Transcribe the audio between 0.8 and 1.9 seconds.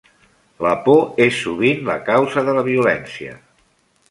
por és sovint